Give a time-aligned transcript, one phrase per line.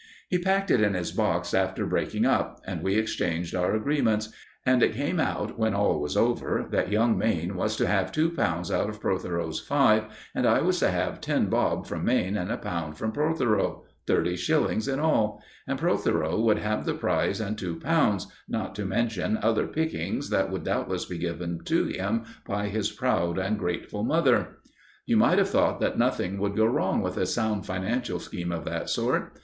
[0.29, 4.29] He packed it in his box after "breaking up," and we exchanged our agreements;
[4.65, 8.31] and it came out, when all was over, that young Mayne was to have two
[8.31, 12.51] pounds out of Protheroe's five, and I was to have ten bob from Mayne and
[12.51, 17.55] a pound from Protheroe thirty shillings in all; and Protheroe would have the prize and
[17.55, 22.69] two pounds, not to mention other pickings, which would doubtless be given to him by
[22.69, 24.57] his proud and grateful mother.
[25.05, 28.65] You might have thought that nothing could go wrong with a sound financial scheme of
[28.65, 29.37] that sort.